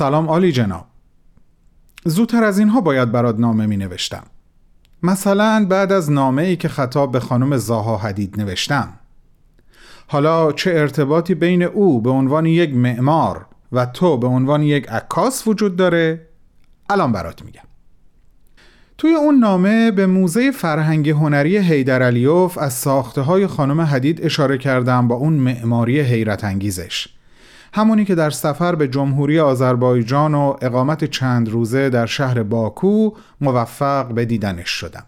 [0.00, 0.86] سلام عالی جناب.
[2.04, 4.22] زودتر از اینها باید برات نامه می نوشتم.
[5.02, 8.92] مثلا بعد از نامه ای که خطاب به خانم زاها حدید نوشتم.
[10.06, 15.46] حالا چه ارتباطی بین او به عنوان یک معمار و تو به عنوان یک عکاس
[15.46, 16.26] وجود داره؟
[16.90, 17.68] الان برات میگم.
[18.98, 24.58] توی اون نامه به موزه فرهنگ هنری حیدر علیوف از ساخته های خانم حدید اشاره
[24.58, 27.19] کردم با اون معماری حیرت انگیزش.
[27.72, 34.12] همونی که در سفر به جمهوری آذربایجان و اقامت چند روزه در شهر باکو موفق
[34.12, 35.04] به دیدنش شدم.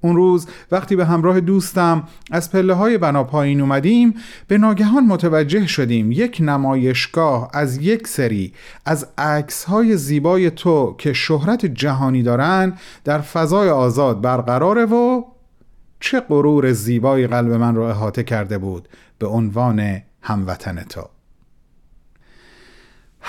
[0.00, 4.14] اون روز وقتی به همراه دوستم از پله های بنا پایین اومدیم
[4.48, 8.52] به ناگهان متوجه شدیم یک نمایشگاه از یک سری
[8.84, 12.72] از عکس های زیبای تو که شهرت جهانی دارن
[13.04, 15.22] در فضای آزاد برقراره و
[16.00, 21.17] چه غرور زیبای قلب من را احاطه کرده بود به عنوان هموطن تو.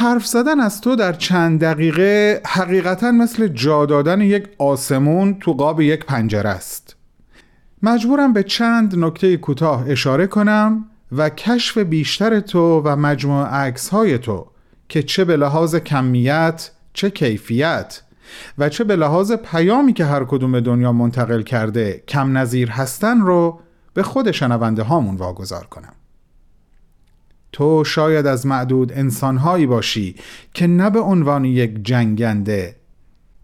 [0.00, 5.80] حرف زدن از تو در چند دقیقه حقیقتا مثل جا دادن یک آسمون تو قاب
[5.80, 6.96] یک پنجره است.
[7.82, 14.18] مجبورم به چند نکته کوتاه اشاره کنم و کشف بیشتر تو و مجموع عکس های
[14.18, 14.46] تو
[14.88, 18.02] که چه به لحاظ کمیت چه کیفیت
[18.58, 23.60] و چه به لحاظ پیامی که هر کدوم دنیا منتقل کرده کم نظیر هستن رو
[23.94, 25.92] به خود شنونده هامون واگذار کنم.
[27.58, 30.14] تو شاید از معدود انسانهایی باشی
[30.54, 32.76] که نه به عنوان یک جنگنده.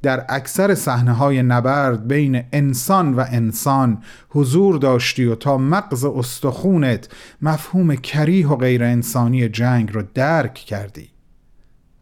[0.02, 7.08] در اکثر صحنه های نبرد بین انسان و انسان حضور داشتی و تا مغز استخونت
[7.42, 11.08] مفهوم کریه و غیر انسانی جنگ رو درک کردی.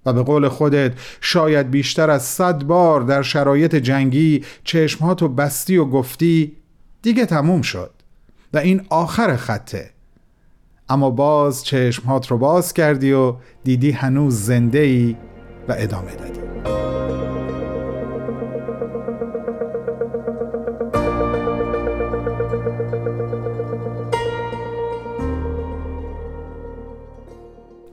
[0.07, 5.85] و به قول خودت شاید بیشتر از صد بار در شرایط جنگی چشمهاتو بستی و
[5.85, 6.57] گفتی
[7.03, 7.91] دیگه تموم شد.
[8.55, 9.91] و این آخر خطه.
[10.93, 15.17] اما باز چشمهات رو باز کردی و دیدی هنوز زنده ای
[15.69, 16.52] و ادامه دادی.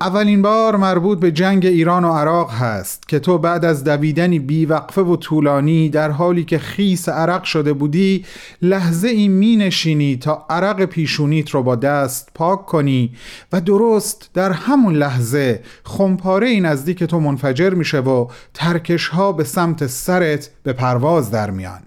[0.01, 5.01] اولین بار مربوط به جنگ ایران و عراق هست که تو بعد از دویدنی بیوقفه
[5.01, 8.25] و طولانی در حالی که خیس عرق شده بودی
[8.61, 13.11] لحظه ای می نشینی تا عرق پیشونیت رو با دست پاک کنی
[13.53, 19.43] و درست در همون لحظه خمپاره ای نزدیک تو منفجر میشه و ترکش ها به
[19.43, 21.81] سمت سرت به پرواز در میان.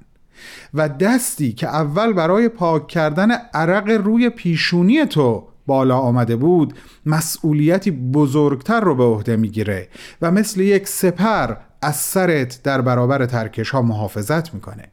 [0.75, 6.75] و دستی که اول برای پاک کردن عرق روی پیشونی تو بالا آمده بود
[7.07, 9.89] مسئولیتی بزرگتر رو به عهده می‌گیره
[10.23, 14.89] و مثل یک سپر از سرت در برابر ترکش ها محافظت می‌کنه.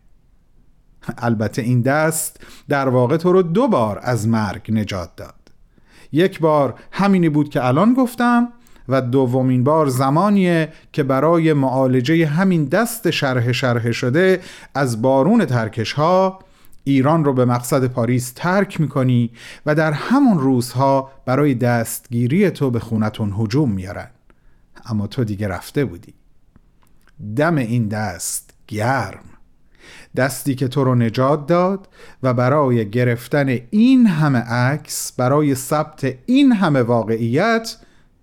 [1.17, 5.33] البته این دست در واقع تو رو دو بار از مرگ نجات داد.
[6.11, 8.47] یک بار همینی بود که الان گفتم
[8.89, 14.39] و دومین بار زمانیه که برای معالجه همین دست شرح شرح شده
[14.75, 16.39] از بارون ترکش ها
[16.83, 19.31] ایران رو به مقصد پاریس ترک می‌کنی
[19.65, 24.09] و در همون روزها برای دستگیری تو به خونتون هجوم میارن.
[24.85, 26.13] اما تو دیگه رفته بودی.
[27.35, 29.23] دم این دست گرم.
[30.15, 31.87] دستی که تو رو نجات داد
[32.23, 37.77] و برای گرفتن این همه عکس برای ثبت این همه واقعیت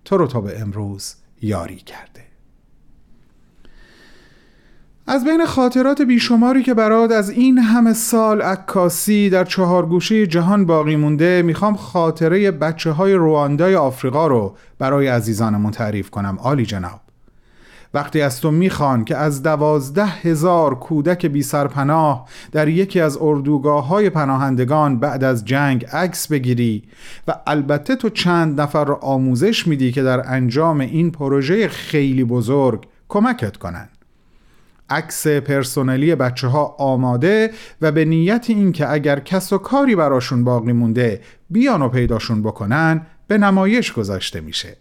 [0.05, 2.23] تو رو تا به امروز یاری کرده.
[5.09, 10.65] از بین خاطرات بیشماری که برات از این همه سال عکاسی در چهار گوشه جهان
[10.65, 16.37] باقی مونده می‌خوام خاطره بچه های رواندای آفریقا رو برای عزیزانمون تعریف کنم.
[16.41, 16.99] عالی جناب.
[17.93, 23.87] وقتی از تو می‌خوان که از دوازده هزار کودک بی سرپناه در یکی از اردوگاه
[23.87, 26.83] های پناهندگان بعد از جنگ عکس بگیری
[27.27, 32.87] و البته تو چند نفر رو آموزش میدی که در انجام این پروژه خیلی بزرگ
[33.09, 33.89] کمکت کنن.
[34.89, 37.51] عکس پرسنلی بچه ها آماده
[37.81, 43.05] و به نیت اینکه اگر کس و کاری براشون باقی مونده بیان و پیداشون بکنن
[43.27, 44.77] به نمایش گذاشته میشه.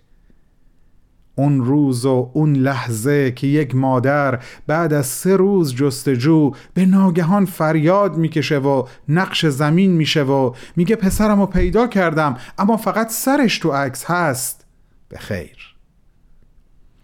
[1.38, 7.44] اون روز و اون لحظه که یک مادر بعد از سه روز جستجو به ناگهان
[7.44, 13.58] فریاد می‌کشه و نقش زمین میشه و میگه پسرم رو پیدا کردم اما فقط سرش
[13.58, 14.66] تو عکس هست.
[15.08, 15.74] به خیر.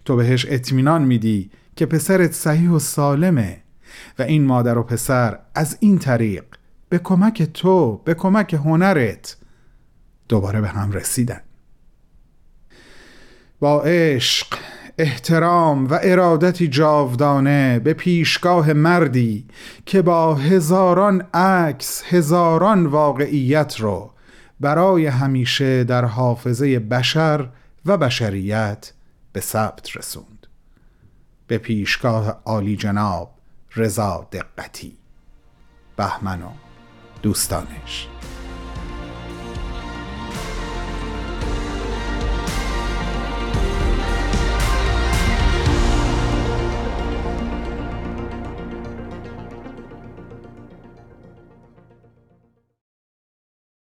[0.04, 1.50] تو بهش اطمینان میدی.
[1.76, 3.62] که پسرت صحیح و سالمه
[4.18, 6.44] و این مادر و پسر از این طریق
[6.88, 9.36] به کمک تو به کمک هنرت
[10.28, 11.40] دوباره به هم رسیدن.
[13.60, 14.46] با عشق
[14.98, 19.46] احترام و ارادتی جاودانه به پیشگاه مردی
[19.86, 24.10] که با هزاران عکس هزاران واقعیت رو
[24.60, 27.48] برای همیشه در حافظه بشر
[27.86, 28.92] و بشریت
[29.32, 30.31] به ثبت رسوند.
[31.52, 33.30] به پیشگاه عالی جناب
[33.76, 34.96] رضا دقتی.
[35.96, 36.50] بهمن و
[37.22, 38.08] دوستانش.